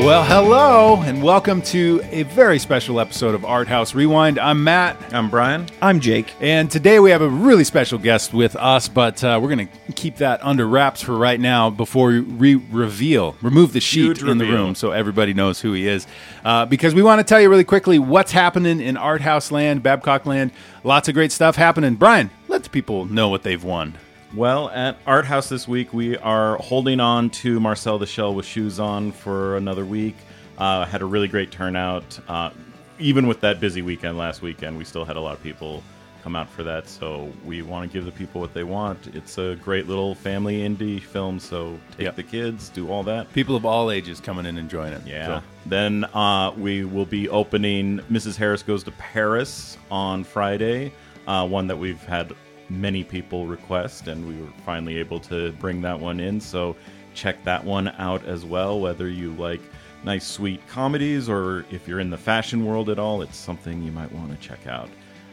[0.00, 4.38] Well, hello, and welcome to a very special episode of Art House Rewind.
[4.38, 4.96] I'm Matt.
[5.12, 5.66] I'm Brian.
[5.82, 6.32] I'm Jake.
[6.40, 9.92] And today we have a really special guest with us, but uh, we're going to
[9.92, 14.38] keep that under wraps for right now before we reveal, remove the sheet Huge in
[14.38, 16.06] the room so everybody knows who he is.
[16.46, 19.82] Uh, because we want to tell you really quickly what's happening in Art House land,
[19.82, 20.50] Babcock land.
[20.82, 21.94] Lots of great stuff happening.
[21.96, 23.96] Brian, let the people know what they've won.
[24.34, 28.46] Well, at Art House this week, we are holding on to Marcel the Shell with
[28.46, 30.14] shoes on for another week.
[30.56, 32.18] Uh, had a really great turnout.
[32.28, 32.50] Uh,
[33.00, 35.82] even with that busy weekend last weekend, we still had a lot of people
[36.22, 36.86] come out for that.
[36.88, 39.08] So we want to give the people what they want.
[39.14, 41.40] It's a great little family indie film.
[41.40, 42.16] So take Yep.
[42.16, 43.32] the kids, do all that.
[43.32, 45.00] People of all ages coming in and enjoying it.
[45.06, 45.26] Yeah.
[45.26, 48.36] So, Then uh, we will be opening Mrs.
[48.36, 50.92] Harris Goes to Paris on Friday,
[51.26, 52.32] uh, one that we've had
[52.70, 56.40] many people request, and we were finally able to bring that one in.
[56.40, 56.76] So
[57.14, 59.60] check that one out as well, whether you like
[60.04, 63.92] nice, sweet comedies or if you're in the fashion world at all, it's something you
[63.92, 64.88] might want to check out.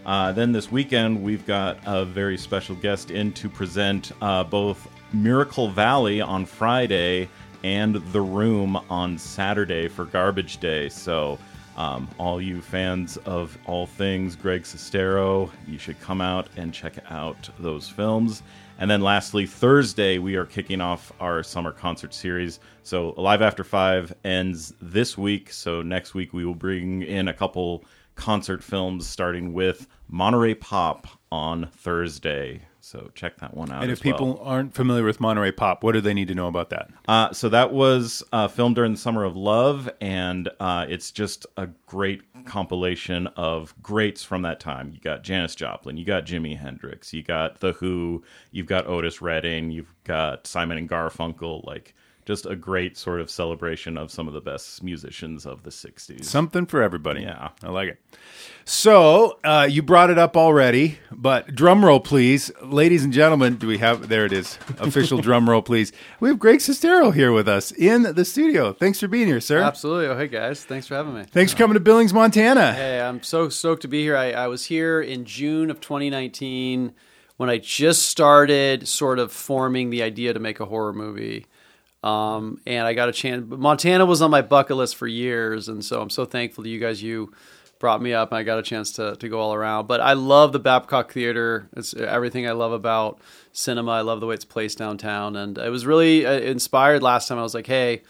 [0.06, 4.88] Uh, then this weekend, we've got a very special guest in to present uh, both
[5.14, 7.30] Miracle Valley on Friday
[7.64, 10.90] and The Room on Saturday for Garbage Day.
[10.90, 11.38] So,
[11.78, 16.96] um, all you fans of all things Greg Sestero, you should come out and check
[17.10, 18.42] out those films.
[18.80, 22.60] And then lastly, Thursday, we are kicking off our summer concert series.
[22.84, 25.52] So, Live After Five ends this week.
[25.52, 27.84] So, next week, we will bring in a couple
[28.16, 32.67] concert films, starting with Monterey Pop on Thursday.
[32.88, 33.84] So, check that one out.
[33.84, 34.44] and if people well.
[34.46, 36.90] aren't familiar with Monterey Pop, what do they need to know about that?
[37.06, 41.46] Uh, so that was uh, filmed during the summer of love, and uh, it's just
[41.58, 44.92] a great compilation of greats from that time.
[44.94, 49.22] You got Janis Joplin, you got Jimi Hendrix, you got The Who, you've got Otis
[49.22, 51.66] Redding, you've got Simon and Garfunkel.
[51.66, 51.94] Like
[52.28, 56.26] just a great sort of celebration of some of the best musicians of the '60s.
[56.26, 57.22] Something for everybody.
[57.22, 57.50] Yeah.
[57.64, 58.00] I like it.
[58.66, 63.56] So uh, you brought it up already, but drum roll, please, ladies and gentlemen.
[63.56, 64.10] Do we have?
[64.10, 64.60] There it is.
[64.80, 65.94] Official drum roll, please.
[66.20, 68.74] We have Greg Sestero here with us in the studio.
[68.74, 69.62] Thanks for being here, sir.
[69.62, 70.08] Absolutely.
[70.08, 71.24] Oh, hey guys, thanks for having me.
[71.24, 72.74] Thanks for coming to Billings, Montana.
[72.74, 74.18] Hey, I'm so stoked to be here.
[74.18, 76.94] I, I was here in June of 2019
[77.38, 81.46] when I just started sort of forming the idea to make a horror movie.
[82.04, 83.46] Um, and I got a chance.
[83.48, 86.80] Montana was on my bucket list for years, and so I'm so thankful to you
[86.80, 87.02] guys.
[87.02, 87.34] You
[87.80, 89.88] brought me up, and I got a chance to to go all around.
[89.88, 91.70] But I love the Babcock Theater.
[91.76, 93.20] It's everything I love about
[93.52, 93.92] cinema.
[93.92, 97.02] I love the way it's placed downtown, and it was really uh, inspired.
[97.02, 98.04] Last time I was like, hey.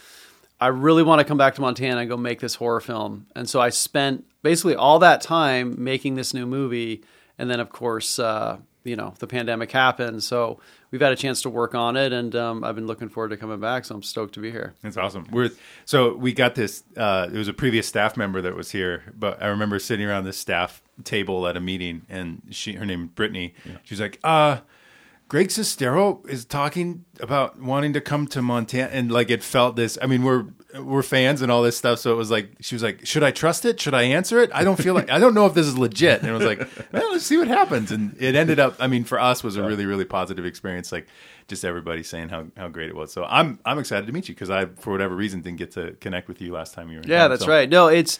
[0.60, 3.28] I really want to come back to Montana and go make this horror film.
[3.36, 7.04] And so I spent basically all that time making this new movie.
[7.38, 10.24] And then, of course, uh, you know, the pandemic happened.
[10.24, 10.60] So
[10.92, 12.14] we've had a chance to work on it.
[12.14, 13.86] And um, I've been looking forward to coming back.
[13.86, 14.74] So I'm stoked to be here.
[14.82, 15.28] That's awesome.
[15.32, 15.52] We're
[15.86, 16.84] so we got this.
[16.96, 20.26] Uh, it was a previous staff member that was here, but I remember sitting around
[20.26, 23.54] this staff table at a meeting, and she, her name Brittany.
[23.84, 24.60] She was like, "Uh,
[25.28, 29.98] Greg Sestero is talking about wanting to come to Montana, and like it felt this.
[30.02, 30.46] I mean, we're
[30.84, 33.32] we're fans and all this stuff, so it was like she was like, "Should I
[33.32, 33.80] trust it?
[33.80, 34.50] Should I answer it?
[34.54, 36.60] I don't feel like I don't know if this is legit." And it was like,
[36.92, 38.76] "Well, let's see what happens." And it ended up.
[38.80, 40.92] I mean, for us, was a really really positive experience.
[40.92, 41.08] Like
[41.48, 43.12] just everybody saying how, how great it was.
[43.14, 45.92] So I'm I'm excited to meet you because I for whatever reason didn't get to
[46.02, 47.04] connect with you last time you were.
[47.04, 47.30] in Yeah, town.
[47.30, 47.70] that's So- right.
[47.70, 48.20] No, it's,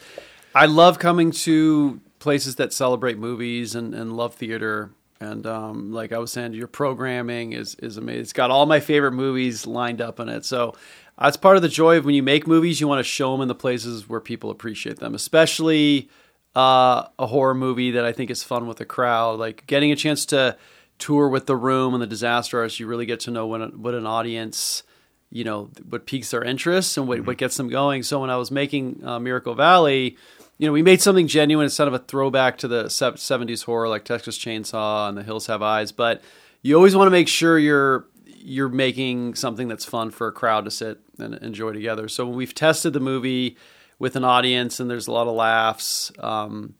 [0.56, 4.92] I love coming to places that celebrate movies and, and love theater.
[5.20, 8.22] And um, like I was saying, your programming is, is amazing.
[8.22, 10.46] It's got all my favorite movies lined up in it.
[10.46, 10.76] So
[11.20, 13.42] that's part of the joy of when you make movies, you want to show them
[13.42, 16.10] in the places where people appreciate them, especially
[16.56, 19.40] uh, a horror movie that I think is fun with a crowd.
[19.40, 20.58] Like getting a chance to
[21.00, 23.94] tour with The Room and The Disaster Artist, you really get to know what, what
[23.94, 24.84] an audience
[25.30, 28.04] you know what piques their interest and what, what gets them going.
[28.04, 30.18] So when I was making uh, Miracle Valley,
[30.58, 34.06] you know, we made something genuine instead of a throwback to the '70s horror like
[34.06, 35.92] Texas Chainsaw and The Hills Have Eyes.
[35.92, 36.22] But
[36.62, 38.06] you always want to make sure you're
[38.50, 42.08] you're making something that's fun for a crowd to sit and enjoy together.
[42.08, 43.58] So when we've tested the movie
[44.00, 46.12] with an audience and there's a lot of laughs.
[46.20, 46.76] Um,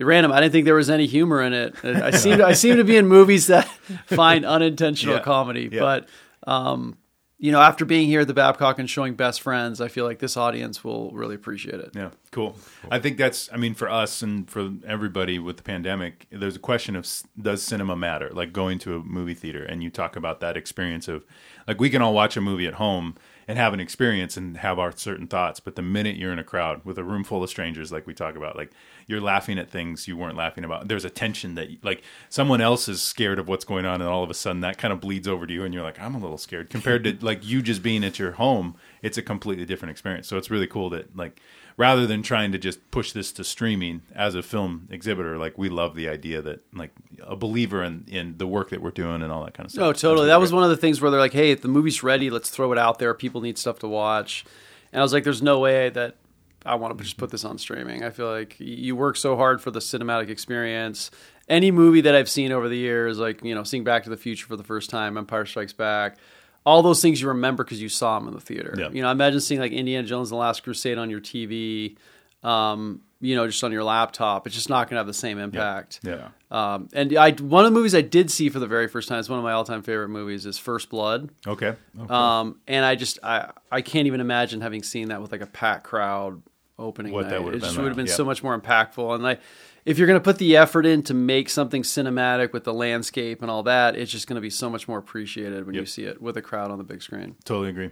[0.00, 0.32] random.
[0.32, 1.76] I didn't think there was any humor in it.
[1.84, 3.68] I seem to, I seem to be in movies that
[4.06, 5.22] find unintentional Yeah.
[5.22, 5.78] comedy, Yeah.
[5.80, 6.08] but
[6.44, 6.96] um,
[7.42, 10.20] you know, after being here at the Babcock and showing Best Friends, I feel like
[10.20, 11.90] this audience will really appreciate it.
[11.92, 12.10] Yeah.
[12.30, 12.54] Cool.
[12.88, 13.50] I think that's.
[13.52, 17.04] I mean, for us and for everybody with the pandemic, there's a question of
[17.36, 18.30] does cinema matter?
[18.32, 21.24] Like going to a movie theater, and you talk about that experience of,
[21.66, 23.16] like, we can all watch a movie at home
[23.48, 26.44] and have an experience and have our certain thoughts, but the minute you're in a
[26.44, 28.70] crowd with a room full of strangers, like we talk about, like
[29.06, 30.88] you're laughing at things you weren't laughing about.
[30.88, 34.22] There's a tension that, like, someone else is scared of what's going on, and all
[34.22, 36.18] of a sudden that kind of bleeds over to you, and you're like, I'm a
[36.18, 36.70] little scared.
[36.70, 40.28] Compared to like you just being at your home, it's a completely different experience.
[40.28, 41.40] So it's really cool that like
[41.76, 45.68] rather than trying to just push this to streaming as a film exhibitor, like we
[45.68, 46.92] love the idea that like
[47.22, 49.82] a believer in, in the work that we're doing and all that kind of stuff.
[49.82, 50.26] No, totally.
[50.26, 52.50] That was one of the things where they're like, "Hey, if the movie's ready, let's
[52.50, 53.14] throw it out there.
[53.14, 54.44] People need stuff to watch."
[54.92, 56.16] And I was like, "There's no way that
[56.64, 58.04] I want to just put this on streaming.
[58.04, 61.10] I feel like you work so hard for the cinematic experience.
[61.48, 64.16] Any movie that I've seen over the years, like you know, seeing Back to the
[64.16, 66.18] Future for the first time, Empire Strikes Back,
[66.64, 68.74] all those things you remember because you saw them in the theater.
[68.78, 68.90] Yeah.
[68.90, 71.96] You know, I imagine seeing like Indiana Jones and the Last Crusade on your TV.
[72.42, 75.38] Um, you know, just on your laptop, it's just not going to have the same
[75.38, 76.00] impact.
[76.02, 76.28] Yeah.
[76.50, 79.20] Um, and I one of the movies I did see for the very first time.
[79.20, 80.44] It's one of my all time favorite movies.
[80.44, 81.30] Is First Blood.
[81.46, 81.74] Okay.
[81.98, 82.12] Okay.
[82.12, 85.46] Um, and I just I I can't even imagine having seen that with like a
[85.46, 86.42] packed crowd
[86.78, 87.44] opening What that night.
[87.44, 88.12] would've it just would have been yeah.
[88.12, 89.14] so much more impactful.
[89.14, 89.40] And like,
[89.84, 93.42] if you're going to put the effort in to make something cinematic with the landscape
[93.42, 96.04] and all that, it's just going to be so much more appreciated when you see
[96.04, 97.34] it with a crowd on the big screen.
[97.44, 97.90] Totally agree.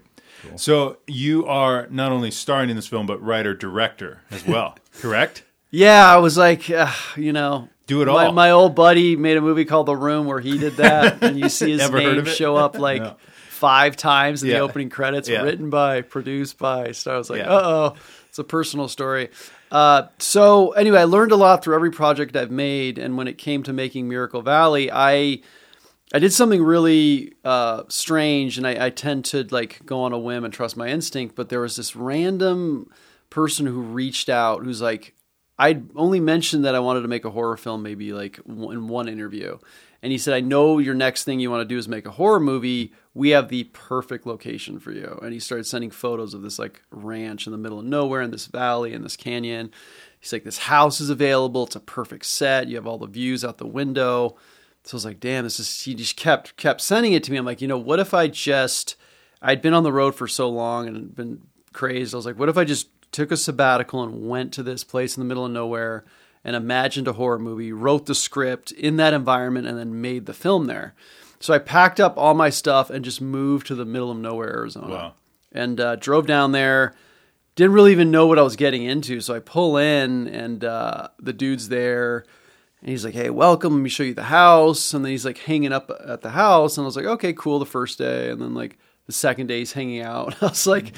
[0.56, 5.42] So you are not only starring in this film, but writer director as well, correct?
[5.70, 8.32] Yeah, I was like, uh, you know, Do it my, all.
[8.32, 11.48] My old buddy made a movie called The Room where he did that, and you
[11.48, 13.16] see his Ever name show up like No.
[13.48, 14.56] five times in Yeah.
[14.58, 15.28] the opening credits.
[15.28, 15.42] Yeah.
[15.42, 16.92] Written by, produced by.
[16.92, 17.50] So I was like, Yeah.
[17.52, 17.96] uh oh,
[18.28, 19.30] it's a personal story.
[19.70, 23.38] Uh, so anyway, I learned a lot through every project I've made, and when it
[23.38, 25.40] came to making Miracle Valley, I
[26.12, 30.18] I did something really uh, strange, and I, I tend to like go on a
[30.18, 31.36] whim and trust my instinct.
[31.36, 32.90] But there was this random
[33.30, 35.14] person who reached out who's like,
[35.56, 39.08] I'd only mentioned that I wanted to make a horror film, maybe like in one
[39.08, 39.58] interview,
[40.02, 42.12] and he said, "I know your next thing you want to do is make a
[42.12, 42.92] horror movie.
[43.14, 46.82] We have the perfect location for you." And he started sending photos of this like
[46.90, 49.70] ranch in the middle of nowhere in this valley in this canyon.
[50.18, 51.64] He's like, "This house is available.
[51.66, 52.68] It's a perfect set.
[52.68, 54.36] You have all the views out the window."
[54.84, 57.36] So I was like, damn, this is, he just kept, kept sending it to me.
[57.36, 58.96] I'm like, you know, what if I just,
[59.42, 61.42] I'd been on the road for so long and been
[61.72, 62.14] crazed.
[62.14, 65.16] I was like, what if I just took a sabbatical and went to this place
[65.16, 66.04] in the middle of nowhere
[66.44, 70.32] and imagined a horror movie, wrote the script in that environment, and then made the
[70.34, 70.94] film there.
[71.38, 74.50] So I packed up all my stuff and just moved to the middle of nowhere,
[74.50, 75.14] Arizona, Wow.
[75.52, 76.94] and uh, drove down there.
[77.56, 81.08] Didn't really even know what I was getting into, so I pull in, and uh,
[81.18, 82.24] the dude's there.
[82.80, 83.74] And he's like, "Hey, welcome.
[83.74, 86.78] Let me show you the house." And then he's like hanging up at the house,
[86.78, 89.58] and I was like, "Okay, cool." The first day, and then like the second day,
[89.58, 90.36] he's hanging out.
[90.42, 90.94] I was like,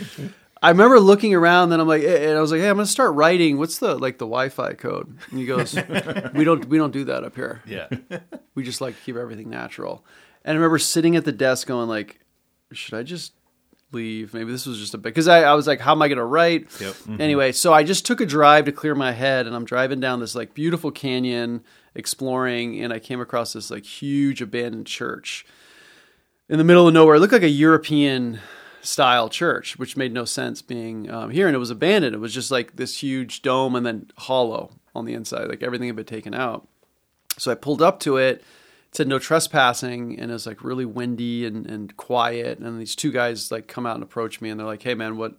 [0.63, 3.15] I remember looking around, then I'm like, and I was like, "Hey, I'm gonna start
[3.15, 3.59] writing.
[3.59, 5.75] What's the like the Wi-Fi code?" And he goes,
[6.35, 7.63] "We don't we don't do that up here.
[7.67, 7.89] Yeah.
[8.55, 10.05] We just like to keep everything natural."
[10.45, 12.21] And I remember sitting at the desk going like,
[12.73, 13.33] "Should I just?"
[13.95, 16.09] leave maybe this was just a bit because I, I was like how am i
[16.09, 16.95] going to write Yep.
[16.95, 17.21] Mm-hmm.
[17.21, 20.19] anyway so i just took a drive to clear my head and i'm driving down
[20.19, 21.63] this like beautiful canyon
[21.95, 25.45] exploring and i came across this like huge abandoned church
[26.49, 28.41] in the middle of nowhere it looked like a european
[28.83, 31.47] style church which made no sense being um, here.
[31.47, 32.15] And it was abandoned.
[32.15, 35.87] It was just like this huge dome and then hollow on the inside like everything
[35.87, 36.69] had been taken out.
[37.39, 38.39] So i pulled up to it.
[38.89, 42.59] It said no trespassing and it was like really windy and, and quiet.
[42.59, 45.17] And these two guys like come out and approach me and they're like hey man
[45.17, 45.37] what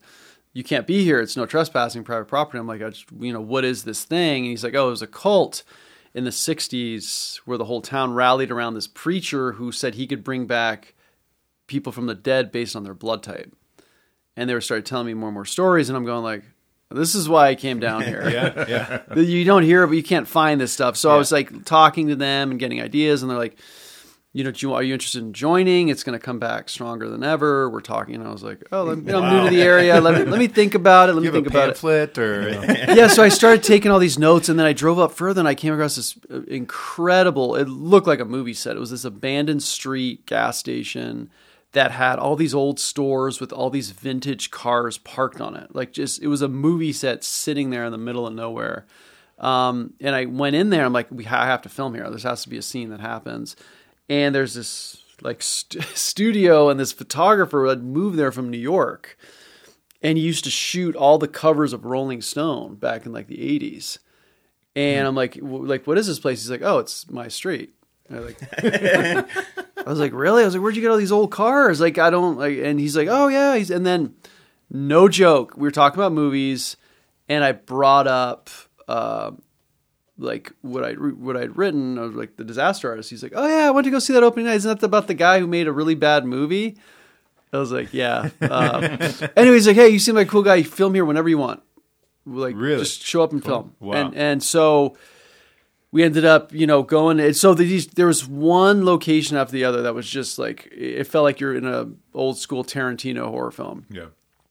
[0.53, 1.19] you can't be here.
[1.19, 2.59] It's no trespassing private property.
[2.59, 4.43] I'm like I just, you know what is this thing?
[4.43, 5.63] And he's like oh it was a cult
[6.13, 10.23] in the 60s where the whole town rallied around this preacher who said he could
[10.23, 10.93] bring back
[11.67, 13.53] people from the dead based on their blood type
[14.35, 16.43] and they were started telling me more and more stories and i'm going like
[16.91, 18.65] this is why i came down here Yeah.
[18.67, 19.15] Yeah.
[19.19, 20.95] you don't hear, but you can't find this stuff.
[20.95, 23.57] So I was like talking to them and getting ideas, and they're like,
[24.31, 25.89] you know, do you, are you interested in joining?
[25.89, 27.69] It's going to come back stronger than ever.
[27.69, 29.99] We're talking, and I was like, oh, I'm, I'm new to the area.
[30.01, 31.13] Let me let me think about it.
[31.13, 32.17] Let me You think about it.
[32.17, 32.49] or
[32.95, 35.47] Yeah, so I started taking all these notes, and then I drove up further, and
[35.47, 37.55] I came across this uh, incredible.
[37.55, 38.75] It looked like a movie set.
[38.75, 41.31] It was this abandoned street gas station
[41.73, 45.75] that had all these old stores with all these vintage cars parked on it.
[45.75, 48.85] Like just it was a movie set sitting there in the middle of nowhere.
[49.39, 50.85] Um, and I went in there.
[50.85, 52.09] I'm like, we ha- I have to film here.
[52.09, 53.55] There has to be a scene that happens.
[54.07, 59.17] And there's this like st- studio, and this photographer had moved there from New York,
[60.01, 63.37] and he used to shoot all the covers of Rolling Stone back in like the
[63.37, 63.97] 80s.
[64.75, 66.41] And I'm like, w- like, what is this place?
[66.41, 67.73] He's like, oh, it's my street.
[68.09, 69.29] And I like,
[69.85, 70.41] I was like, really?
[70.43, 71.79] I was like, where'd you get all these old cars?
[71.81, 72.57] Like, I don't like.
[72.59, 73.55] And he's like, oh yeah.
[73.55, 74.15] He's and then,
[74.69, 76.77] no joke, we were talking about movies,
[77.29, 78.49] and I brought up
[78.87, 79.31] uh,
[80.17, 81.97] like what I what I'd written.
[81.99, 83.09] I was like the disaster artist.
[83.09, 84.55] He's like, oh yeah, I went to go see that opening night.
[84.55, 86.77] Isn't that about the guy who made a really bad movie?
[87.51, 88.29] I was like, yeah.
[88.41, 88.83] Um,
[89.35, 90.55] anyway, he's like, hey, you seem like a cool guy.
[90.55, 91.61] You film here whenever you want.
[92.25, 92.79] Like, Really?
[92.79, 93.75] just show up and film.
[93.79, 93.93] Wow.
[93.93, 94.97] And and so
[95.93, 97.19] we ended up, you know, going.
[97.19, 101.05] And so these, there was one location after the other that was just like it
[101.05, 103.85] felt like you're in a old school Tarantino horror film.
[103.91, 104.07] Yeah.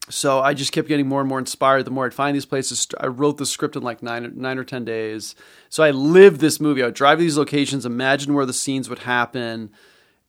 [0.09, 1.85] So I just kept getting more and more inspired.
[1.85, 4.65] The more I'd find these places, I wrote the script in like nine, nine or
[4.65, 5.35] ten days.
[5.69, 6.83] So I lived this movie.
[6.83, 9.71] I would drive to these locations, imagine where the scenes would happen,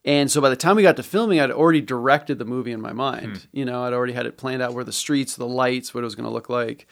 [0.05, 2.81] and so by the time we got to filming, I'd already directed the movie in
[2.81, 3.37] my mind.
[3.37, 3.43] Hmm.
[3.51, 6.05] You know, I'd already had it planned out where the streets, the lights, what it
[6.05, 6.87] was going to look like.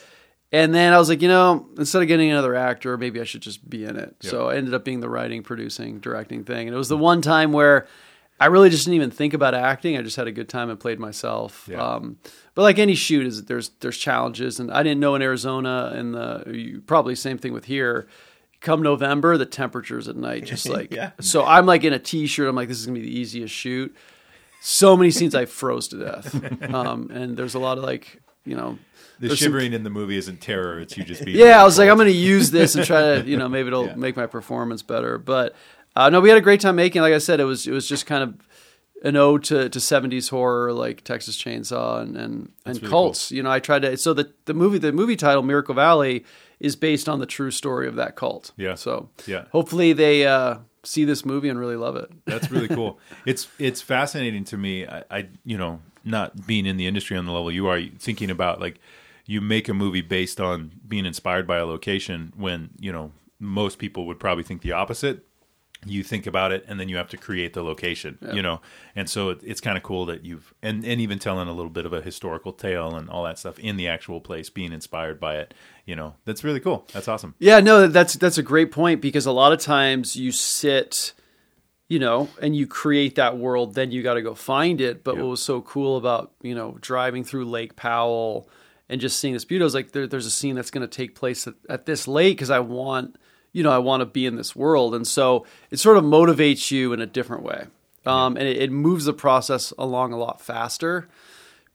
[0.54, 3.42] And then I was like, you know, instead of getting another actor, maybe I should
[3.42, 4.16] just be in it.
[4.20, 6.68] So I ended up being the writing, producing, directing thing.
[6.68, 7.88] And it was the one time where
[8.38, 9.98] I really just didn't even think about acting.
[9.98, 11.70] I just had a good time and played myself.
[11.72, 11.82] Yeah.
[11.82, 12.18] Um,
[12.54, 16.14] but like any shoot, is there's there's challenges, and I didn't know in Arizona, and
[16.16, 18.08] the you, probably same thing with here.
[18.60, 21.12] Come November, the temperatures at night just like Yeah.
[21.22, 21.46] so.
[21.46, 22.50] I'm like in a t-shirt.
[22.50, 23.96] I'm like, this is gonna be the easiest shoot.
[24.60, 26.36] So many scenes I froze to death,
[26.74, 28.78] um, and there's a lot of like you know
[29.20, 31.38] The There's some- shivering in the movie isn't terror; it's you just being.
[31.38, 33.68] yeah, I was like, I'm going to use this and try to, you know, maybe
[33.68, 33.96] it'll Yeah.
[33.96, 35.18] make my performance better.
[35.18, 35.56] But
[35.96, 37.02] uh, no, we had a great time making.
[37.02, 38.34] Like I said, it was it was just kind of
[39.04, 43.32] an ode to, to 70s horror, like Texas Chainsaw and and, and really cults.
[43.32, 43.98] You know, I tried to.
[43.98, 46.24] So the the movie the movie title Miracle Valley
[46.60, 48.52] is based on the true story of that cult.
[48.58, 48.76] Yeah.
[48.76, 49.46] So Yeah.
[49.52, 52.10] hopefully they uh, see this movie and really love it.
[52.26, 53.00] That's really cool.
[53.26, 54.86] it's it's fascinating to me.
[54.88, 58.30] I, I you know not being in the industry on the level you are, thinking
[58.30, 58.80] about like
[59.26, 63.80] you make a movie based on being inspired by a location when you know most
[63.80, 65.26] people would probably think the opposite.
[65.84, 68.20] You think about it, and then you have to create the location.
[68.32, 68.62] You know,
[68.96, 71.72] and so it, it's kind of cool that you've and and even telling a little
[71.72, 75.20] bit of a historical tale and all that stuff in the actual place, being inspired
[75.20, 75.56] by it.
[75.88, 76.86] You know, that's really cool.
[76.94, 77.34] That's awesome.
[77.40, 81.14] Yeah, no, that's that's a great point because a lot of times you sit,
[81.92, 85.04] you know, and you create that world, then you got to go find it.
[85.04, 85.24] But Yeah.
[85.24, 88.48] what was so cool about you know driving through Lake Powell
[88.88, 90.96] and just seeing this beauty, I was like, there, there's a scene that's going to
[91.02, 93.18] take place at, at this lake because I want,
[93.52, 96.72] you know, I want to be in this world, and so it sort of motivates
[96.72, 97.66] you in a different way,
[98.06, 101.10] um, and it, it moves the process along a lot faster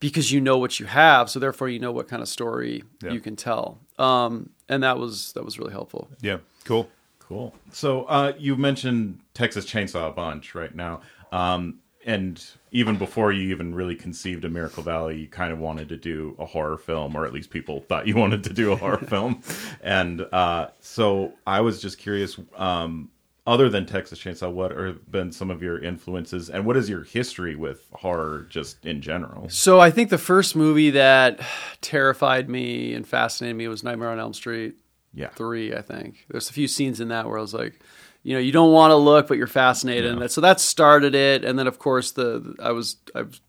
[0.01, 3.21] because you know what you have, so therefore you know what kind of story you
[3.21, 3.81] can tell.
[3.99, 6.09] Um, and that was that was really helpful.
[6.23, 6.89] Yeah, cool.
[7.29, 7.55] Cool.
[7.73, 11.01] So uh, you mentioned Texas Chainsaw a bunch right now,
[11.33, 15.89] um, and even before you even really conceived of Miracle Valley, you kind of wanted
[15.89, 18.77] to do a horror film, or at least people thought you wanted to do a
[18.77, 19.43] horror film.
[19.83, 22.39] And uh, so I was just curious.
[22.57, 23.11] Um,
[23.45, 27.05] other than Texas Chainsaw, what have been some of your influences, and what is your
[27.05, 29.49] history with horror, just in general?
[29.49, 31.41] So I think the first movie that
[31.81, 34.77] terrified me and fascinated me was Nightmare on Elm Street
[35.15, 35.29] Yeah.
[35.29, 35.75] three.
[35.75, 37.81] I think there's a few scenes in that where I was like,
[38.23, 41.15] you know, you don't want to look, but you're fascinated, and that, so that started
[41.15, 41.45] it.
[41.45, 43.41] And then of course the I was I was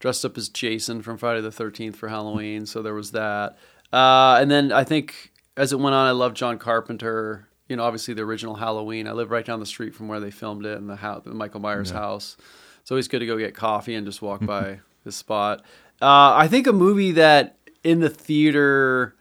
[0.00, 3.58] dressed up as Jason from Friday the Thirteenth for Halloween, so there was that.
[3.92, 7.46] Uh, and then I think as it went on, I loved John Carpenter.
[7.68, 9.06] You know, obviously the original Halloween.
[9.06, 11.30] I live right down the street from where they filmed it in the house, the
[11.32, 12.36] Michael Myers house.
[12.80, 15.60] It's always good to go get coffee and just walk by this spot.
[16.00, 19.14] Uh, I think a movie that in the theater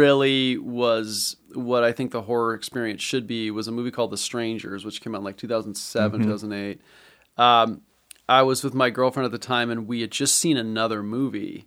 [0.00, 4.16] really was what I think the horror experience should be was a movie called The
[4.16, 6.80] Strangers, which came out in like 2007, 2008.
[7.36, 7.82] Um,
[8.28, 11.66] I was with my girlfriend at the time, and we had just seen another movie,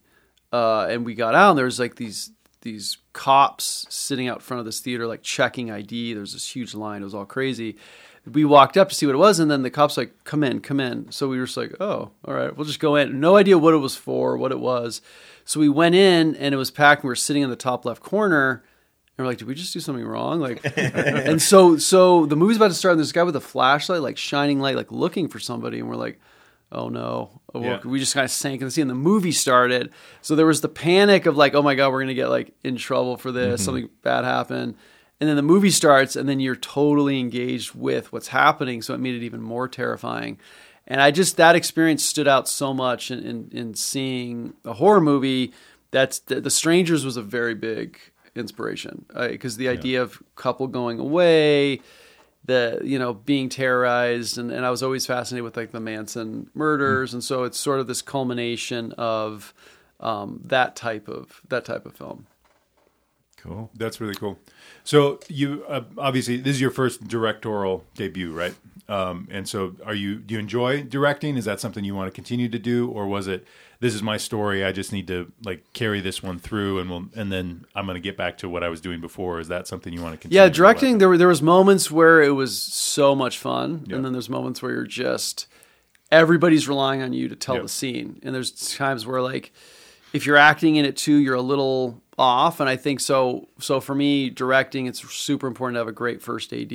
[0.52, 4.60] uh, and we got out, and there was like these these cops sitting out front
[4.60, 6.14] of this theater, like checking ID.
[6.14, 7.78] There was this huge line; it was all crazy.
[8.32, 10.62] We walked up to see what it was, and then the cops like, "Come in,
[10.62, 13.36] come in." So we were just like, "Oh, all right, we'll just go in." No
[13.36, 15.02] idea what it was for, what it was.
[15.46, 17.02] So we went in, and it was packed.
[17.02, 18.64] And we were sitting in the top left corner.
[19.18, 20.40] And we're like, did we just do something wrong?
[20.40, 23.42] Like, and so, so the movie's about to start, and there's a guy with a
[23.42, 26.20] flashlight, like shining light, like looking for somebody, and we're like,
[26.72, 27.80] oh no, Oh, Yeah.
[27.84, 28.88] we just kind of sank in the scene.
[28.88, 29.92] The movie started,
[30.24, 32.76] so there was the panic of like, oh my god, we're gonna get like in
[32.78, 33.66] trouble for this, mm-hmm.
[33.66, 34.74] something bad happened,
[35.24, 39.00] and then the movie starts, and then you're totally engaged with what's happening, so it
[39.00, 40.38] made it even more terrifying.
[40.86, 45.00] And I just that experience stood out so much in in, in seeing a horror
[45.00, 45.54] movie.
[45.92, 48.00] That's the, the Strangers was a very big
[48.36, 51.80] inspiration because the idea of couple going away
[52.44, 56.50] the you know being terrorized and, and i was always fascinated with like the manson
[56.56, 59.54] murders and so it's sort of this culmination of
[60.00, 62.26] um, that type of that type of film
[63.44, 63.70] Cool.
[63.76, 64.40] That's really cool.
[64.86, 68.56] So you uh, obviously this is your first directorial debut, right?
[68.90, 70.16] Um, and so, are you?
[70.16, 71.38] Do you enjoy directing?
[71.38, 73.46] Is that something you want to continue to do, or was it?
[73.80, 74.64] This is my story.
[74.64, 77.96] I just need to like carry this one through, and we'll, and then I'm going
[77.96, 79.40] to get back to what I was doing before.
[79.40, 80.42] Is that something you want to continue?
[80.42, 80.98] Yeah, directing.
[80.98, 83.96] There were there was moments where it was so much fun, Yeah.
[83.98, 85.48] and then there's moments where you're just
[86.12, 87.62] everybody's relying on you to tell Yeah.
[87.64, 89.52] the scene, and there's times where like
[90.14, 93.48] if you're acting in it too, you're a little off, and I think so.
[93.60, 96.72] So for me, directing, it's super important to have a great first AD.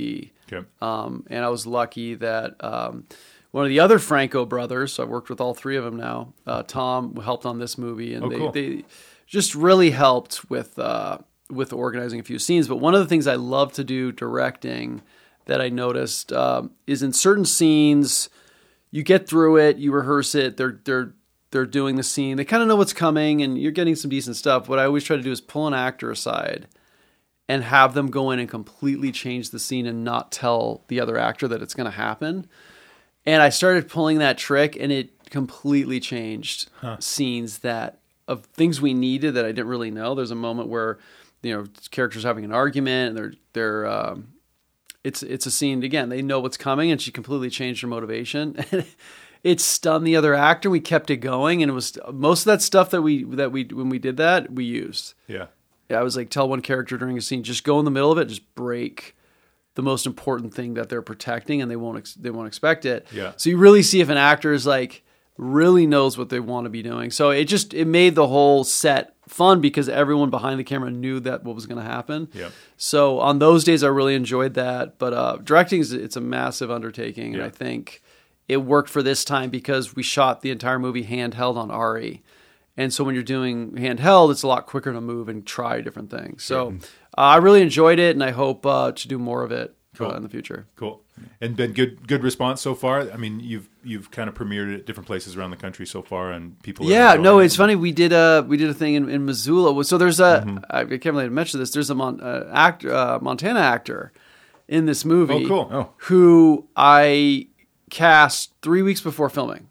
[0.52, 0.66] Okay.
[0.80, 3.04] Um, and I was lucky that um,
[3.52, 6.32] one of the other Franco brothers, so I've worked with all three of them now.
[6.46, 8.52] Uh, Tom helped on this movie, and Oh, they, cool.
[8.52, 8.84] they
[9.26, 11.18] just really helped with uh,
[11.50, 12.66] with organizing a few scenes.
[12.68, 15.02] But one of the things I love to do directing
[15.46, 18.28] that I noticed um, is in certain scenes,
[18.90, 21.14] you get through it, you rehearse it, they're they're
[21.50, 24.36] they're doing the scene, they kind of know what's coming, and you're getting some decent
[24.36, 24.68] stuff.
[24.68, 26.66] What I always try to do is pull an actor aside
[27.48, 31.16] and have them go in and completely change the scene and not tell the other
[31.16, 32.46] actor that it's going to happen.
[33.24, 38.94] And I started pulling that trick, and it completely changed scenes that of things we
[38.94, 40.14] needed that I didn't really know.
[40.14, 40.98] There's a moment where
[41.42, 44.28] you know characters having an argument, and they're they're um,
[45.04, 46.10] it's it's a scene again.
[46.10, 48.56] They know what's coming, and she completely changed her motivation.
[49.42, 50.70] it stunned the other actor.
[50.70, 53.64] We kept it going, and it was most of that stuff that we that we
[53.64, 55.14] when we did that we used.
[55.26, 55.46] Yeah.
[55.90, 58.12] Yeah, I was like, tell one character during a scene, just go in the middle
[58.12, 59.16] of it, just break
[59.74, 63.06] the most important thing that they're protecting, and they won't ex- they won't expect it.
[63.12, 63.32] Yeah.
[63.36, 65.02] So you really see if an actor is like
[65.38, 67.10] really knows what they want to be doing.
[67.10, 71.20] So it just it made the whole set fun because everyone behind the camera knew
[71.20, 72.28] that what was going to happen.
[72.34, 72.50] Yeah.
[72.76, 74.98] So on those days, I really enjoyed that.
[74.98, 78.02] But uh, directing is it's a massive undertaking, and I think
[78.48, 82.22] it worked for this time because we shot the entire movie handheld on RE.
[82.76, 86.10] And so when you're doing handheld, it's a lot quicker to move and try different
[86.10, 86.44] things.
[86.44, 86.74] So
[87.16, 90.12] uh, I really enjoyed it, and I hope uh, to do more of it Cool.
[90.12, 90.66] uh, in the future.
[90.76, 91.02] Cool.
[91.40, 93.10] And been good good response so far.
[93.10, 96.00] I mean, you've you've kind of premiered it at different places around the country so
[96.02, 96.86] far, and people.
[96.86, 97.46] Yeah, enjoying no, it.
[97.46, 97.74] it's funny.
[97.74, 99.82] We did a we did a thing in, in Missoula.
[99.84, 100.58] So there's a Mm-hmm.
[100.70, 101.72] I can't believe I mentioned this.
[101.72, 104.12] There's a Mon, uh, actor, uh, Montana actor
[104.68, 105.44] in this movie.
[105.44, 105.68] Oh, cool.
[105.72, 105.90] Oh.
[106.06, 107.48] Who I
[107.90, 109.68] cast three weeks before filming.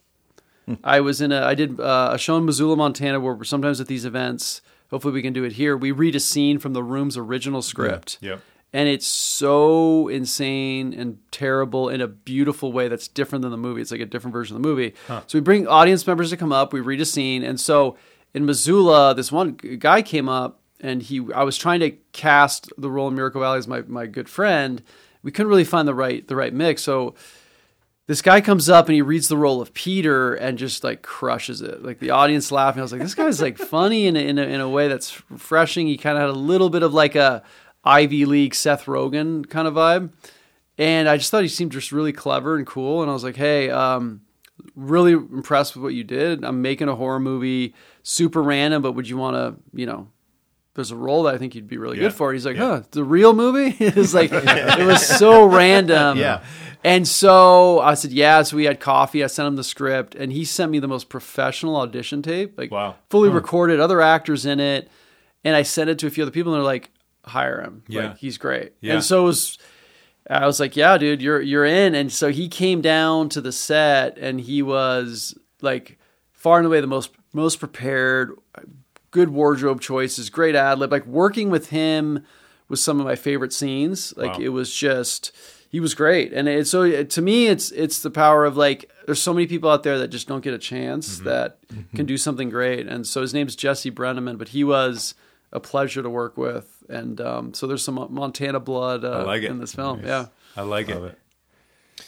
[0.83, 3.87] I was in a I did uh, a show in Missoula, Montana, where sometimes at
[3.87, 5.77] these events, hopefully we can do it here.
[5.77, 8.17] We read a scene from the room's original script.
[8.21, 8.41] Yep.
[8.73, 13.81] And it's so insane and terrible in a beautiful way that's different than the movie.
[13.81, 14.93] It's like a different version of the movie.
[15.27, 17.95] So we bring audience members to come up, we read a scene, and so
[18.33, 22.91] in Missoula, this one guy came up and he I was trying to cast the
[22.91, 24.83] role in Miracle Valley as my, my good friend.
[25.23, 26.83] We couldn't really find the right the right mix.
[26.83, 27.15] So
[28.07, 31.61] this guy comes up and he reads the role of Peter and just like crushes
[31.61, 31.83] it.
[31.83, 32.79] Like the audience laughing.
[32.79, 35.21] I was like, this guy's like funny in a, in a, in a way that's
[35.29, 35.87] refreshing.
[35.87, 37.43] He kind of had a little bit of like a
[37.83, 40.11] Ivy League Seth Rogen kind of vibe.
[40.77, 43.01] And I just thought he seemed just really clever and cool.
[43.01, 44.21] And I was like, hey, um,
[44.75, 46.45] really impressed with what you did.
[46.45, 50.07] I'm making a horror movie, super random, but would you want to, you know,
[50.77, 52.03] there's a role that I think you'd be really Yeah.
[52.03, 52.31] good for.
[52.31, 52.77] He's like, Yeah.
[52.77, 53.75] huh, the real movie?
[53.83, 56.17] it was like, it was so random.
[56.17, 56.43] Yeah.
[56.83, 58.43] And so I said, yeah.
[58.43, 59.23] So we had coffee.
[59.23, 62.71] I sent him the script, and he sent me the most professional audition tape, like
[62.71, 62.95] Wow.
[63.09, 64.89] fully recorded, other actors in it.
[65.43, 66.91] And I sent it to a few other people, and they're like,
[67.25, 67.83] hire him.
[67.87, 68.09] Yeah.
[68.09, 68.73] Like, he's great.
[68.79, 68.93] Yeah.
[68.95, 69.57] And so it was,
[70.29, 71.95] I was like, yeah, dude, you're you're in.
[71.95, 75.97] And so he came down to the set, and he was like
[76.31, 78.37] far and away the most most prepared,
[79.17, 80.91] good wardrobe choices, great ad lib.
[80.91, 82.23] Like working with him
[82.69, 84.13] was some of my favorite scenes.
[84.15, 84.39] Like Wow.
[84.45, 85.31] it was just
[85.69, 88.89] he was great, and it, so it, to me, it's it's the power of like
[89.05, 91.57] there's so many people out there that just don't get a chance that
[91.95, 92.87] can do something great.
[92.87, 95.13] And so his name's Jesse Brenneman, but he was
[95.51, 99.43] a pleasure to work with, and um, so there's some Montana blood uh, I like
[99.43, 99.49] it.
[99.51, 100.05] in this film.
[100.05, 100.27] Yeah.
[100.55, 101.07] I like Love it.
[101.99, 102.05] it.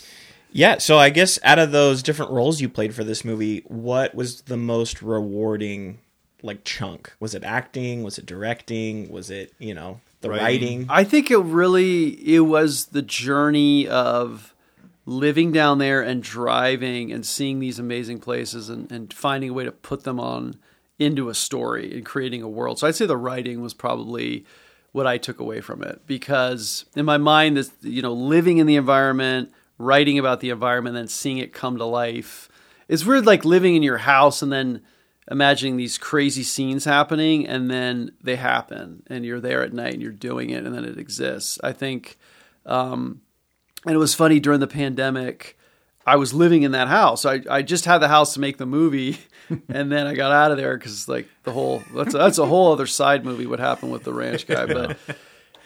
[0.51, 4.15] Yeah, so I guess out of those different roles you played for this movie, what
[4.15, 5.99] was the most rewarding
[6.43, 7.13] like chunk?
[7.19, 8.03] Was it acting?
[8.03, 9.11] Was it directing?
[9.11, 10.43] Was it, you know, the Writing.
[10.43, 10.85] writing?
[10.89, 14.53] I think it really it was the journey of
[15.05, 19.63] living down there and driving and seeing these amazing places and, and finding a way
[19.63, 20.55] to put them on
[20.99, 22.77] into a story and creating a world.
[22.77, 24.45] So I'd say the writing was probably
[24.91, 28.67] what I took away from it because in my mind this you know living in
[28.67, 32.49] the environment, writing about the environment and then seeing it come to life.
[32.87, 34.81] It's weird like living in your house and then
[35.29, 40.01] imagining these crazy scenes happening and then they happen and you're there at night and
[40.01, 41.59] you're doing it and then it exists.
[41.63, 42.17] I think
[42.65, 43.21] um,
[43.85, 45.57] and it was funny during the pandemic.
[46.05, 47.25] I was living in that house.
[47.25, 49.19] I, I just had the house to make the movie,
[49.69, 52.45] and then I got out of there because like the whole that's a, that's a
[52.45, 53.45] whole other side movie.
[53.45, 54.65] What happened with the ranch guy?
[54.65, 54.97] But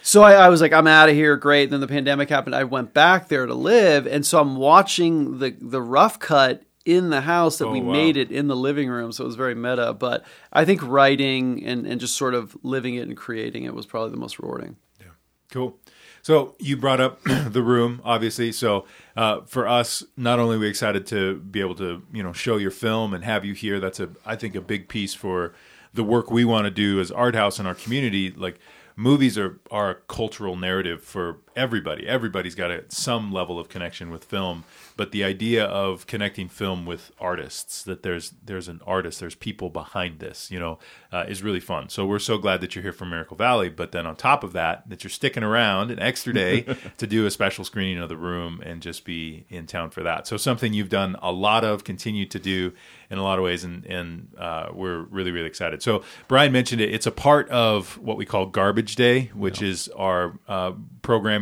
[0.01, 1.37] so I, I was like, I'm out of here.
[1.37, 1.69] Great.
[1.69, 2.55] then the pandemic happened.
[2.55, 7.09] I went back there to live, and so I'm watching the the rough cut in
[7.09, 7.93] the house that Oh, we wow.
[7.93, 9.11] made it in the living room.
[9.11, 9.93] So it was very meta.
[9.93, 13.85] But I think writing and and just sort of living it and creating it was
[13.85, 14.75] probably the most rewarding.
[14.99, 15.07] Yeah.
[15.51, 15.77] Cool.
[16.21, 18.51] So you brought up the room, obviously.
[18.53, 18.85] So
[19.17, 22.55] uh, for us, not only are we excited to be able to, you know, show
[22.57, 23.79] your film and have you here.
[23.81, 25.53] That's a, I think, a big piece for
[25.93, 28.31] the work we want to do as art house in our community.
[28.31, 28.59] Like
[28.95, 32.07] movies are are a cultural narrative for everybody.
[32.07, 34.63] Everybody's got a, some level of connection with film.
[34.95, 39.69] But the idea of connecting film with artists, that there's there's an artist, there's people
[39.69, 40.77] behind this, you know,
[41.11, 41.89] uh, is really fun.
[41.89, 43.69] So we're so glad that you're here from Miracle Valley.
[43.69, 46.61] But then on top of that, that you're sticking around an extra day
[46.97, 50.27] to do a special screening of the room and just be in town for that.
[50.27, 52.73] So something you've done a lot of, continue to do
[53.09, 55.83] in a lot of ways, and and uh, we're really really excited.
[55.83, 56.93] So Brian mentioned it.
[56.93, 60.71] It's a part of what we call Garbage Day, which is our uh,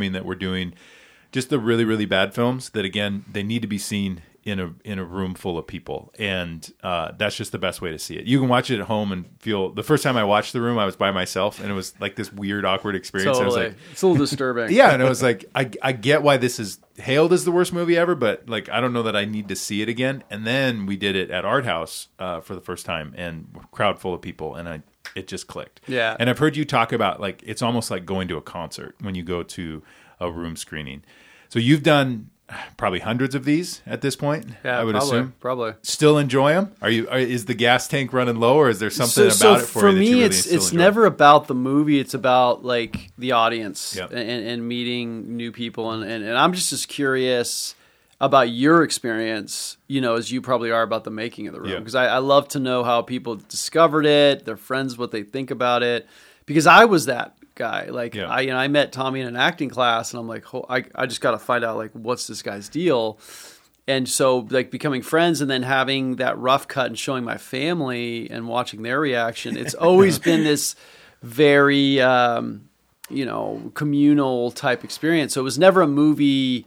[0.01, 0.73] programming that we're doing
[1.31, 4.73] just the really really bad films that again they need to be seen in a
[4.83, 6.11] in a room full of people.
[6.17, 8.25] And uh, that's just the best way to see it.
[8.25, 10.79] You can watch it at home and feel the first time i watched the room
[10.79, 13.37] i was by myself and it was like this weird awkward experience.
[13.37, 14.71] I was Totally, like it's a little disturbing.
[14.75, 17.71] yeah and i was like I, I get why this is hailed as the worst
[17.71, 20.23] movie ever but like i don't know that i need to see it again.
[20.31, 23.99] And then we did it at art house uh, for the first time and crowd
[23.99, 24.55] full of people.
[24.55, 24.81] And i
[25.15, 26.15] it just clicked Yeah.
[26.19, 29.15] and i've heard you talk about like it's almost like going to a concert when
[29.15, 29.81] you go to
[30.19, 31.03] a room screening
[31.49, 32.29] so you've done
[32.75, 35.73] probably hundreds of these at this point yeah, i would probably, assume probably.
[35.83, 38.89] still enjoy them are you are, is the gas tank running low or is there
[38.89, 41.55] something so, about so it for, you that me really it's it's never about the
[41.55, 44.11] movie it's about like the audience Yep.
[44.11, 47.73] and, and meeting new people and, and, and i'm just as curious
[48.21, 51.71] about your experience you know as you probably are about the making of the room.
[51.71, 51.79] Yeah.
[51.79, 55.51] because I, I love to know how people discovered it their friends what they think
[55.51, 56.07] about it.
[56.45, 57.85] Because i was that guy.
[57.89, 58.27] Like Yeah.
[58.29, 60.83] i you know i met tommy in an acting class and i'm like "Ho- i,
[60.95, 63.19] I just got to find out like what's this guy's deal?
[63.87, 68.29] And so like becoming friends and then having that rough cut and showing my family
[68.29, 70.75] and watching their reaction it's always been this
[71.23, 72.69] very um,
[73.09, 75.33] you know communal type experience.
[75.33, 76.65] So it was never a movie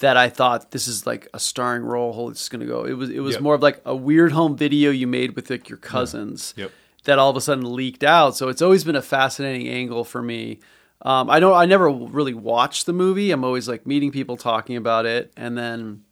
[0.00, 3.08] that i thought this is like a starring role holy it's gonna go it was
[3.10, 3.42] it was Yep.
[3.42, 6.70] more of like a weird home video you made with like your cousins Yep.
[7.04, 10.20] that all of a sudden leaked out so it's always been a fascinating angle for
[10.22, 10.60] me
[11.02, 14.76] um, i don't i never really watched the movie i'm always like meeting people talking
[14.76, 16.02] about it and then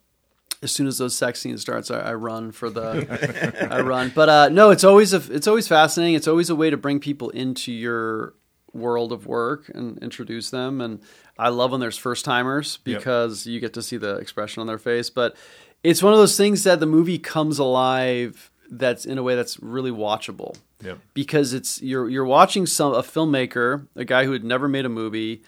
[0.60, 4.10] as soon as those sex scenes starts, I, I run for the, I run.
[4.12, 6.16] But uh, no, it's always a, it's always fascinating.
[6.16, 8.34] It's always a way to bring people into your
[8.72, 10.80] world of work and introduce them.
[10.80, 10.98] And
[11.38, 12.98] I love when there's first timers Yep.
[12.98, 15.10] because you get to see the expression on their face.
[15.10, 15.36] But
[15.82, 18.50] it's one of those things that the movie comes alive.
[18.70, 20.98] That's in a way that's really watchable Yep.
[21.14, 24.90] because it's you're you're watching some a filmmaker, a guy who had never made a
[24.90, 25.42] movie,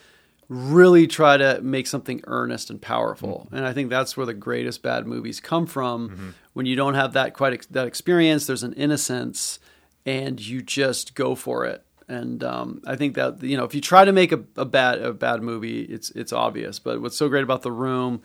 [0.49, 3.45] really try to make something earnest and powerful.
[3.47, 3.57] Mm-hmm.
[3.57, 6.29] And I think that's where the greatest bad movies come from mm-hmm.
[6.55, 8.47] when you don't have that quite ex- that experience.
[8.47, 9.59] There's an innocence,
[10.07, 11.85] and you just go for it.
[12.11, 15.01] And um, I think that you know if you try to make a, a bad
[15.01, 16.79] a bad movie, it's it's obvious.
[16.79, 18.23] But what's so great about the room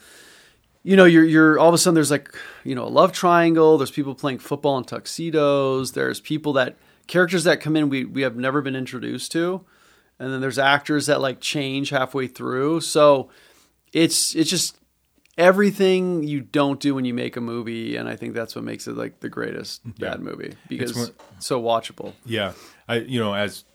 [0.86, 3.80] you know, you're you're all of a sudden there's like you know a love triangle.
[3.80, 5.94] There's people playing football in tuxedos.
[5.94, 9.66] There's people that characters that come in we we have never been introduced to,
[10.20, 12.82] and then there's actors that like change halfway through.
[12.82, 13.30] So
[13.94, 14.78] it's it's just
[15.38, 18.88] everything you don't do when you make a movie, and I think that's what makes
[18.88, 22.14] it like the greatest bad movie because more- it's so watchable.
[22.26, 22.54] Yeah,
[22.88, 23.66] I you know as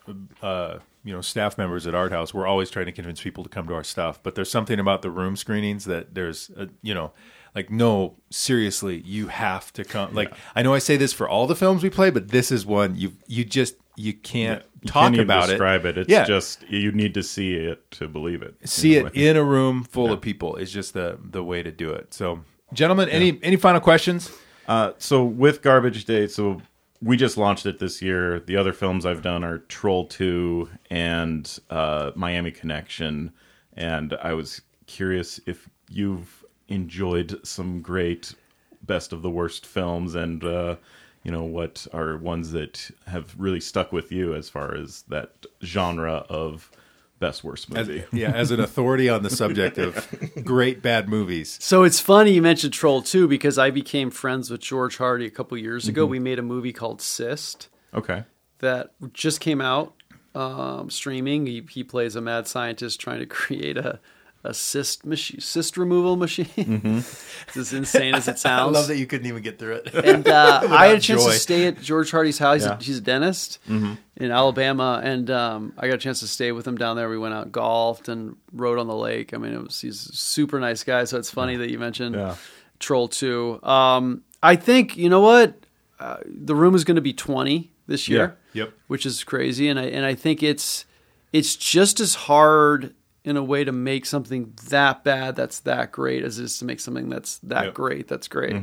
[0.43, 3.51] uh, you know staff members at Art House, we're always trying to convince people to
[3.51, 4.23] come to our stuff.
[4.23, 7.13] But there's something about the room screenings that there's a, you know
[7.55, 10.15] like no seriously you have to come.
[10.15, 12.65] Like I know I say this for all the films we play, but this is
[12.65, 15.99] one you you just you can't You talk even about describe it.
[15.99, 16.03] it.
[16.03, 16.25] It's Yeah.
[16.25, 18.55] just you need to see it to believe it.
[18.65, 19.11] see it way.
[19.15, 22.15] in a room full of people is just the the way to do it.
[22.15, 22.41] So,
[22.73, 24.31] gentlemen, any any final questions?
[24.69, 26.63] Uh, so with Garbage Day, so
[27.03, 28.41] we just launched it this year.
[28.41, 33.33] The other films I've done are Troll Two and uh, Miami Connection,
[33.75, 38.35] and I was curious if you've enjoyed some great
[38.83, 40.77] best of the worst films, and uh,
[41.23, 45.47] you know what are ones that have really stuck with you as far as that
[45.63, 46.71] genre of
[47.19, 48.05] best worst As, movie.
[48.13, 50.09] yeah, as an authority on the subject of
[50.45, 51.59] great bad movies.
[51.61, 55.31] So it's funny you mentioned Troll 2 because I became friends with George Hardy a
[55.31, 56.07] couple years ago.
[56.07, 57.69] We made a movie called Cyst.
[57.93, 58.25] Okay.
[58.61, 59.93] that just came out
[60.35, 61.47] um, streaming.
[61.47, 64.01] He, he plays a mad scientist trying to create a,
[64.43, 67.05] a cyst machine, cyst removal machine.
[67.47, 68.75] it's as insane as it sounds.
[68.77, 69.95] I love that you couldn't even get through it.
[69.95, 71.33] and uh, I had a chance joy.
[71.33, 72.61] to stay at George Hardy's house.
[72.63, 72.77] He's, Yeah.
[72.79, 73.99] a, he's a dentist in
[74.31, 77.09] Alabama, and um, I got a chance to stay with him down there.
[77.11, 79.35] We went out golfed and rode on the lake.
[79.35, 81.05] I mean, it was he's a super nice guy.
[81.05, 82.37] So it's funny that you mentioned Yeah.
[82.79, 83.61] Troll Two.
[83.63, 85.55] Um, I think you know what
[85.99, 88.73] uh, the room is going to be twenty this year, Yep.
[88.87, 90.87] which is crazy, and I and I think it's
[91.33, 96.25] it's just as hard in a way to make something that bad that's that great
[96.25, 97.75] as it is to make something that's that Yep.
[97.75, 98.57] great that's great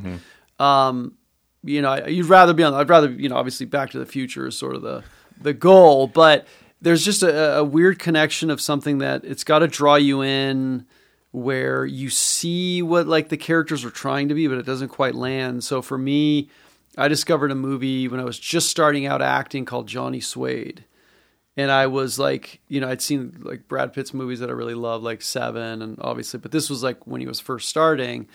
[0.59, 1.13] um,
[1.63, 2.73] you know, I- you'd rather be on.
[2.73, 5.03] I'd rather, you know, obviously, Back to the Future is sort of the
[5.39, 6.47] the goal, but
[6.81, 10.85] there's just a, a weird connection of something that it's got to draw you in,
[11.31, 15.13] where you see what like the characters are trying to be, but it doesn't quite
[15.15, 15.63] land.
[15.63, 16.49] So for me,
[16.97, 20.85] I discovered a movie when I was just starting out acting called Johnny Suede.
[21.57, 24.75] And I was like, you know, I'd seen like Brad Pitt's movies that I really
[24.75, 28.27] love, like Seven, and obviously, but this was like when he was first starting.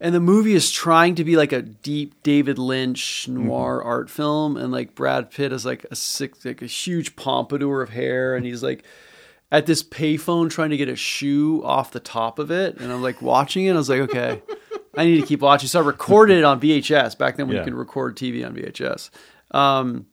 [0.00, 4.56] And the movie is trying to be like a deep David Lynch noir art film,
[4.56, 8.46] and like Brad Pitt is like a sick, like a huge pompadour of hair, and
[8.46, 8.84] he's like
[9.50, 13.02] at this payphone trying to get a shoe off the top of it, and I'm
[13.02, 13.72] like watching it.
[13.72, 14.42] I was like, okay,
[14.96, 15.68] I need to keep watching.
[15.68, 17.62] So I recorded it on VHS back then when Yeah.
[17.62, 19.10] you could record TV on VHS.
[19.52, 20.06] Um,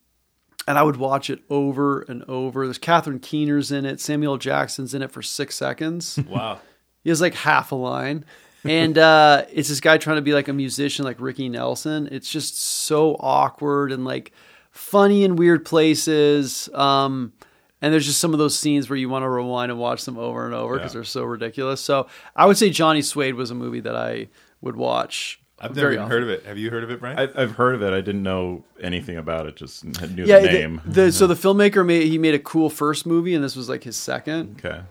[0.67, 2.65] and I would watch it over and over.
[2.65, 3.99] There's Catherine Keener's in it.
[3.99, 6.17] Samuel Jackson's in it for six seconds.
[6.29, 6.59] Wow.
[7.03, 8.25] He has like half a line.
[8.63, 12.07] And uh, it's this guy trying to be like a musician like Ricky Nelson.
[12.11, 14.31] It's just so awkward and like
[14.69, 16.69] funny in weird places.
[16.75, 17.33] Um,
[17.81, 20.19] and there's just some of those scenes where you want to rewind and watch them
[20.19, 20.99] over and over because Yeah.
[20.99, 21.81] they're so ridiculous.
[21.81, 24.27] So I would say Johnny Suede was a movie that I
[24.61, 25.40] would watch.
[25.61, 26.11] I've very never even often.
[26.11, 26.45] heard of it.
[26.45, 27.19] Have you heard of it, Brian?
[27.19, 27.93] I, I've heard of it.
[27.93, 29.55] I didn't know anything about it.
[29.55, 30.81] Just knew Yeah, the the- name.
[30.85, 33.83] the- so the filmmaker made he made a cool first movie, and this was like
[33.83, 34.61] his second.
[34.65, 34.81] okay.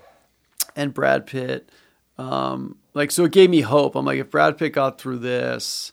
[0.76, 1.68] and Brad Pitt.
[2.18, 3.94] Um, like so, it gave me hope.
[3.96, 5.92] I'm like, if Brad Pitt got through this,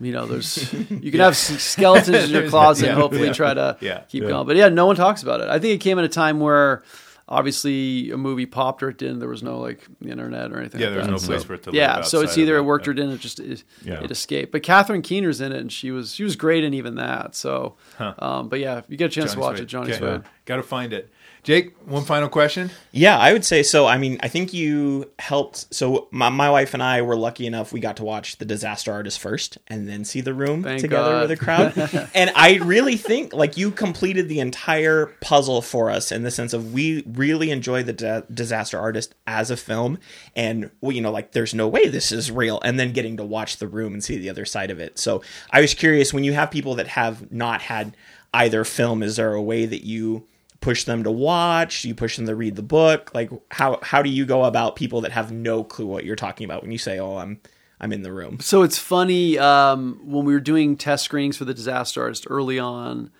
[0.00, 3.32] you know, there's you can have skeletons in your closet and hopefully yeah.
[3.32, 4.30] try to Yeah, keep yeah.
[4.30, 4.46] going.
[4.46, 5.48] But yeah, no one talks about it.
[5.48, 6.82] I think it came at a time where
[7.28, 9.18] obviously a movie popped or it didn't.
[9.18, 10.80] There was no like the internet or anything.
[10.80, 11.12] Yeah, like there was that.
[11.12, 12.90] no So- place for it to Yeah, so it's either it worked yeah.
[12.90, 13.12] or didn't.
[13.12, 14.02] It just it, Yeah.
[14.02, 14.52] it escaped.
[14.52, 17.34] But Catherine Keener's in it, and she was she was great in even that.
[17.34, 20.22] So, um, but yeah, if you get a chance to watch it, Johnny Suede.
[20.44, 21.10] Got to find it.
[21.46, 22.72] Jake, one final question.
[22.90, 23.86] Yeah, I would say so.
[23.86, 25.72] I mean, I think you helped.
[25.72, 28.90] So my, my wife and I were lucky enough we got to watch The Disaster
[28.92, 31.22] Artist first, and then see the room Thank together God.
[31.22, 32.10] with a crowd.
[32.16, 36.52] and I really think like you completed the entire puzzle for us in the sense
[36.52, 40.00] of we really enjoy The Di- Disaster Artist as a film,
[40.34, 43.24] and well, you know, like there's no way this is real, and then getting to
[43.24, 44.98] watch the room and see the other side of it.
[44.98, 47.96] So I was curious when you have people that have not had
[48.34, 50.26] either film, is there a way that you
[50.66, 54.10] push them to watch you push them to read the book like how how do
[54.10, 56.98] you go about people that have no clue what you're talking about when you say
[56.98, 57.40] oh i'm
[57.80, 61.44] i'm in the room So it's funny um, when we were doing test screenings for
[61.44, 63.10] the Disaster Artist early on.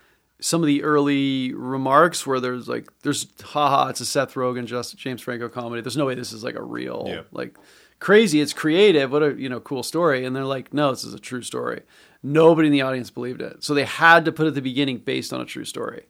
[0.40, 4.96] Some of the early remarks where there's like, "There's haha, it's a Seth Rogen, just
[4.98, 5.80] James Franco comedy.
[5.82, 7.22] There's no way this is like a real Yeah.
[7.32, 7.56] like
[8.00, 8.42] crazy.
[8.42, 9.10] It's creative.
[9.12, 11.80] What a you know cool story." And they're like, "No, this is a true story."
[12.22, 15.32] Nobody in the audience believed it, so they had to put at the beginning based
[15.32, 16.04] on a true story,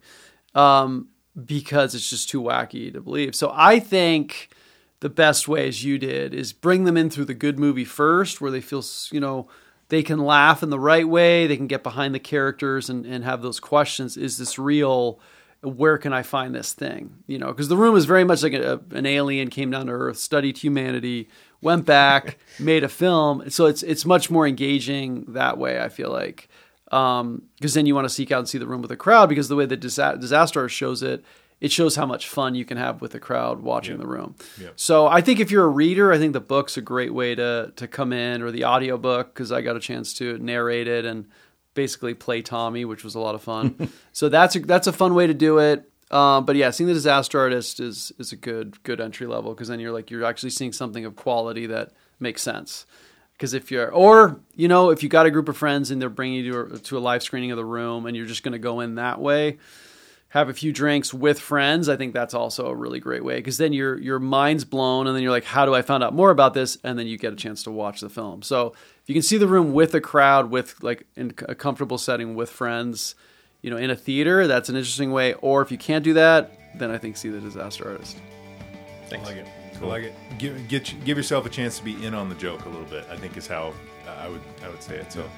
[0.56, 1.06] um,
[1.44, 3.34] because it's just too wacky to believe.
[3.34, 4.50] So I think
[5.00, 8.40] the best way, as you did, is bring them in through the good movie first,
[8.40, 9.48] where they feel, you know,
[9.88, 13.24] they can laugh in the right way, they can get behind the characters and, and
[13.24, 14.16] have those questions.
[14.16, 15.20] Is this real?
[15.62, 17.22] Where can I find this thing?
[17.26, 19.92] You know, because the room is very much like a, an alien came down to
[19.92, 21.28] Earth, studied humanity,
[21.60, 23.48] went back, made a film.
[23.50, 25.80] So it's it's much more engaging that way.
[25.80, 26.48] I feel like
[26.90, 29.48] because then you want to seek out and see the room with a crowd because
[29.48, 31.24] the way the Disa- disaster Artist shows it
[31.58, 34.34] it shows how much fun you can have with the crowd watching the room.
[34.60, 34.68] Yeah.
[34.76, 37.72] so i think if you're a reader i think the book's a great way to
[37.76, 41.26] to come in or the audiobook because i got a chance to narrate it and
[41.74, 43.90] basically play tommy which was a lot of fun.
[44.12, 45.90] So that's a, that's a fun way to do it.
[46.10, 49.68] Um, but yeah seeing the disaster artist is is a good good entry level because
[49.68, 52.86] then you're like you're actually seeing something of quality that makes sense
[53.36, 56.08] because if you're, or you know, if you got a group of friends and they're
[56.08, 58.52] bringing you to a, to a live screening of the room, and you're just going
[58.52, 59.58] to go in that way,
[60.28, 61.88] have a few drinks with friends.
[61.88, 65.14] I think that's also a really great way because then your your mind's blown, and
[65.14, 66.78] then you're like, how do I find out more about this?
[66.82, 68.42] And then you get a chance to watch the film.
[68.42, 68.68] So
[69.02, 72.34] if you can see the room with a crowd, with like in a comfortable setting
[72.34, 73.14] with friends,
[73.60, 75.34] you know, in a theater, that's an interesting way.
[75.34, 78.16] Or if you can't do that, then I think see the Disaster Artist.
[79.12, 79.84] I like it.
[79.84, 80.14] I like it.
[80.38, 83.06] Give get give yourself a chance to be in on the joke a little bit.
[83.10, 83.72] I think is how
[84.08, 85.12] I would I would say it.
[85.12, 85.28] So,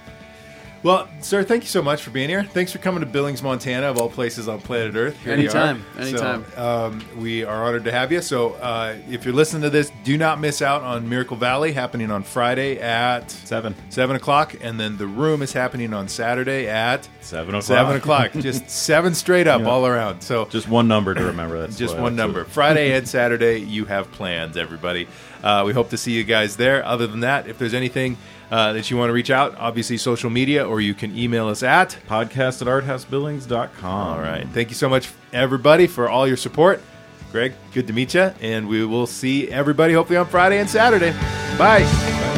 [0.85, 2.45] Well, sir, thank you so much for being here.
[2.45, 5.21] Thanks for coming to Billings, Montana, of all places on planet Earth.
[5.25, 6.01] Here Anytime, are.
[6.03, 6.45] anytime.
[6.55, 8.23] So, um, we are honored to have you.
[8.23, 12.13] So, uh, if you're listening to this, do not miss out on Miracle Valley happening
[12.13, 13.75] on Friday at Seven.
[13.89, 17.65] seven o'clock, and then the room is happening on Saturday at Seven o'clock.
[17.65, 18.33] seven o'clock.
[18.39, 20.21] Just seven straight up all around.
[20.21, 21.59] So, Just one number to remember.
[21.59, 22.45] That's just what I one number.
[22.45, 25.09] Friday and Saturday, you have plans, everybody.
[25.43, 26.85] Uh, we hope to see you guys there.
[26.85, 28.17] Other than that, if there's anything
[28.51, 31.63] uh, that you want to reach out, obviously social media, or you can email us
[31.63, 31.99] at.
[32.09, 33.85] Podcast at arthousebillings.com.
[33.85, 34.47] All right.
[34.49, 36.83] Thank you so much, everybody, for all your support.
[37.31, 41.13] Greg, good to meet you, and we will see everybody hopefully on Friday and Saturday.
[41.59, 41.83] Bye.
[41.83, 42.38] Bye.